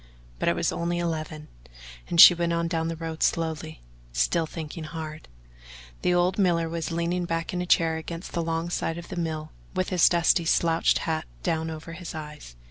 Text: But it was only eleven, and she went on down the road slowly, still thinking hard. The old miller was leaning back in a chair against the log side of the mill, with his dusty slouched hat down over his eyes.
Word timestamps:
But 0.39 0.49
it 0.49 0.55
was 0.55 0.71
only 0.71 0.97
eleven, 0.97 1.47
and 2.09 2.19
she 2.19 2.33
went 2.33 2.53
on 2.53 2.67
down 2.67 2.87
the 2.87 2.95
road 2.95 3.21
slowly, 3.21 3.81
still 4.11 4.47
thinking 4.47 4.83
hard. 4.85 5.27
The 6.01 6.11
old 6.11 6.39
miller 6.39 6.67
was 6.67 6.89
leaning 6.91 7.25
back 7.25 7.53
in 7.53 7.61
a 7.61 7.67
chair 7.67 7.97
against 7.97 8.31
the 8.31 8.41
log 8.41 8.71
side 8.71 8.97
of 8.97 9.09
the 9.09 9.15
mill, 9.15 9.51
with 9.75 9.89
his 9.89 10.09
dusty 10.09 10.45
slouched 10.45 10.97
hat 11.05 11.25
down 11.43 11.69
over 11.69 11.93
his 11.93 12.15
eyes. 12.15 12.55